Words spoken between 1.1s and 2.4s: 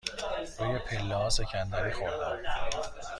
ها سکندری خوردم.